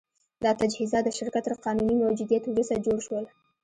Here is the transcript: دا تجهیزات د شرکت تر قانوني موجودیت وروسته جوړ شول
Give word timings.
دا 0.43 0.51
تجهیزات 0.61 1.03
د 1.05 1.09
شرکت 1.17 1.43
تر 1.47 1.53
قانوني 1.65 1.95
موجودیت 2.03 2.43
وروسته 2.47 2.83
جوړ 2.85 2.97
شول 3.07 3.25